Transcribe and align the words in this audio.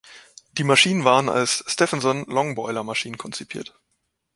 Die 0.53 0.63
Maschinen 0.63 1.03
waren 1.05 1.29
als 1.29 1.63
Stephenson-Longboiler-Maschinen 1.67 3.19
konzipiert. 3.19 3.79